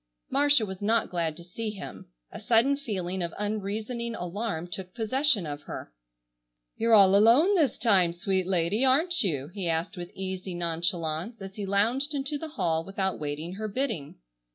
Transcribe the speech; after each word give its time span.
Marcia 0.31 0.65
was 0.65 0.81
not 0.81 1.11
glad 1.11 1.37
to 1.37 1.43
see 1.43 1.69
him. 1.69 2.07
A 2.31 2.39
sudden 2.39 2.75
feeling 2.75 3.21
of 3.21 3.35
unreasoning 3.37 4.15
alarm 4.15 4.67
took 4.67 4.95
possession 4.95 5.45
of 5.45 5.61
her. 5.61 5.93
"You're 6.75 6.95
all 6.95 7.15
alone 7.15 7.53
this 7.53 7.77
time, 7.77 8.11
sweet 8.11 8.47
lady, 8.47 8.83
aren't 8.83 9.21
you?" 9.21 9.49
he 9.49 9.69
asked 9.69 9.97
with 9.97 10.09
easy 10.15 10.55
nonchalance, 10.55 11.39
as 11.39 11.55
he 11.55 11.67
lounged 11.67 12.15
into 12.15 12.39
the 12.39 12.47
hall 12.49 12.83
without 12.83 13.19
waiting 13.19 13.53
her 13.53 13.67
bidding. 13.67 14.15